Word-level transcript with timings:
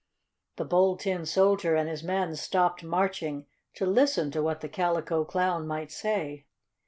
The 0.55 0.65
Bold 0.65 1.01
Tin 1.01 1.27
Soldier 1.27 1.75
and 1.75 1.87
his 1.87 2.01
men 2.01 2.35
stopped 2.35 2.83
marching 2.83 3.45
to 3.75 3.85
listen 3.85 4.31
to 4.31 4.41
what 4.41 4.61
the 4.61 4.67
Calico 4.67 5.23
Clown 5.23 5.67
might 5.67 5.91
say. 5.91 6.47